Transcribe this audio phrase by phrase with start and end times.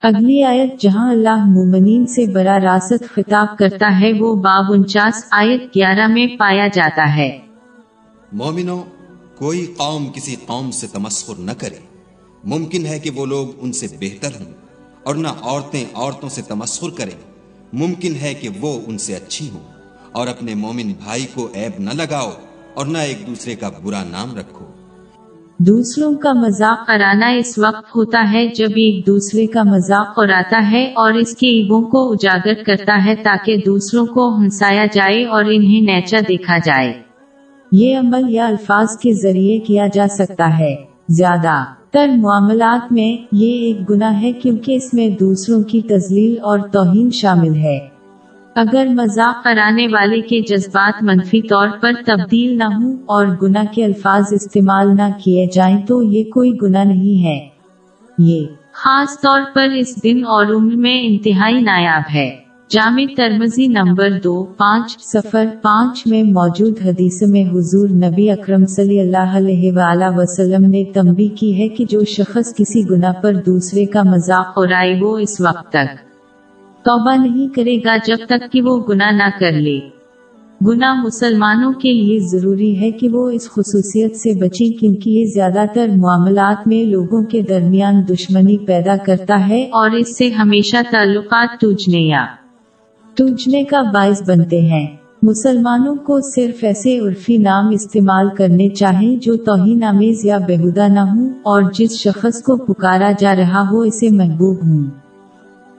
[0.00, 5.62] اگلی آیت جہاں اللہ مومنین سے برا راست خطاب کرتا ہے، وہ باب انچاس آیت
[5.74, 7.38] گیارہ میں پایا جاتا ہے۔
[8.32, 8.82] مومنوں
[9.38, 11.78] کوئی قوم کسی قوم سے تمسخر نہ کرے۔
[12.44, 14.52] ممکن ہے کہ وہ لوگ ان سے بہتر ہوں
[15.04, 17.32] اور نہ عورتیں عورتوں سے تمسخر کریں۔
[17.72, 19.64] ممکن ہے کہ وہ ان سے اچھی ہوں
[20.12, 22.30] اور اپنے مومن بھائی کو عیب نہ لگاؤ
[22.74, 24.64] اور نہ ایک دوسرے کا برا نام رکھو۔
[25.60, 30.92] دوسروں کا مذاق اڑانا اس وقت ہوتا ہے جب ایک دوسرے کا مذاق اڑاتا ہے
[30.96, 35.80] اور اس کے ایبوں کو اجاگر کرتا ہے تاکہ دوسروں کو ہنسایا جائے اور انہیں
[35.80, 36.92] نیچا دیکھا جائے۔
[37.72, 40.76] یہ عمل یا الفاظ کے ذریعے کیا جا سکتا ہے۔
[41.08, 46.58] زیادہ تر معاملات میں یہ ایک گناہ ہے کیونکہ اس میں دوسروں کی تزلیل اور
[46.58, 47.97] توہین شامل ہے۔
[48.60, 53.84] اگر مذاق کرانے والے کے جذبات منفی طور پر تبدیل نہ ہوں اور گناہ کے
[53.84, 57.38] الفاظ استعمال نہ کیے جائیں تو یہ کوئی گناہ نہیں ہے۔
[58.18, 62.30] یہ خاص طور پر اس دن اور عمر میں انتہائی نایاب ہے۔
[62.70, 69.00] جامع ترمزی نمبر دو، پانچ سفر پانچ میں موجود حدیث میں حضور نبی اکرم صلی
[69.00, 73.86] اللہ علیہ وآلہ وسلم نے تنبی کی ہے کہ جو شخص کسی گناہ پر دوسرے
[73.86, 76.07] کا مذاق اڑائے وہ اس وقت تک
[76.84, 79.80] توبہ نہیں کرے گا جب تک کہ وہ گناہ نہ کر لے۔
[80.66, 85.64] گناہ مسلمانوں کے لیے ضروری ہے کہ وہ اس خصوصیت سے بچیں کیونکہ یہ زیادہ
[85.74, 91.60] تر معاملات میں لوگوں کے درمیان دشمنی پیدا کرتا ہے اور اس سے ہمیشہ تعلقات
[91.60, 92.26] ٹوجنے یا
[93.14, 94.86] ٹوجنے کا باعث بنتے ہیں۔
[95.22, 101.00] مسلمانوں کو صرف ایسے عرفی نام استعمال کرنے چاہیں جو توہین آمیز یا بےحدہ نہ
[101.00, 105.07] ہوں اور جس شخص کو پکارا جا رہا ہو اسے محبوب ہوں۔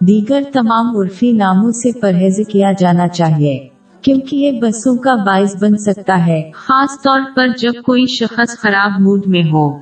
[0.00, 3.68] دیگر تمام عرفی ناموں سے پرہیز کیا جانا چاہیے،
[4.02, 9.00] کیونکہ یہ بسوں کا باعث بن سکتا ہے، خاص طور پر جب کوئی شخص خراب
[9.00, 9.78] موڈ میں ہو۔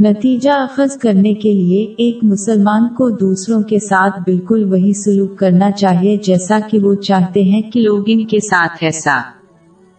[0.00, 5.70] نتیجہ اخذ کرنے کے لیے ایک مسلمان کو دوسروں کے ساتھ بالکل وہی سلوک کرنا
[5.70, 9.20] چاہیے جیسا کہ وہ چاہتے ہیں کہ لوگ ان کے ساتھ ایسا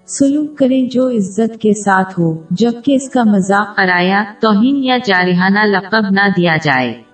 [0.08, 5.60] سلوک کریں جو عزت کے ساتھ ہو، جبکہ اس کا مذاق ارایا توہین یا جارحانہ
[5.60, 7.07] لقب نہ دیا جائے۔